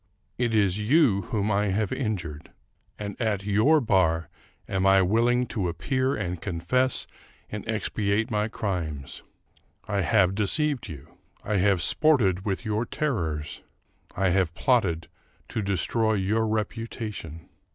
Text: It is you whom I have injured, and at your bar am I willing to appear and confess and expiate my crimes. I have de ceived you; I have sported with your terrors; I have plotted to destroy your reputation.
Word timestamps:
It 0.39 0.55
is 0.55 0.79
you 0.79 1.21
whom 1.29 1.51
I 1.51 1.67
have 1.67 1.91
injured, 1.93 2.51
and 2.97 3.15
at 3.21 3.45
your 3.45 3.79
bar 3.79 4.29
am 4.67 4.87
I 4.87 5.03
willing 5.03 5.45
to 5.49 5.69
appear 5.69 6.15
and 6.15 6.41
confess 6.41 7.05
and 7.51 7.63
expiate 7.67 8.31
my 8.31 8.47
crimes. 8.47 9.21
I 9.87 10.01
have 10.01 10.33
de 10.33 10.45
ceived 10.45 10.87
you; 10.89 11.19
I 11.43 11.57
have 11.57 11.83
sported 11.83 12.45
with 12.47 12.65
your 12.65 12.83
terrors; 12.83 13.61
I 14.15 14.29
have 14.29 14.55
plotted 14.55 15.07
to 15.49 15.61
destroy 15.61 16.13
your 16.15 16.47
reputation. 16.47 17.47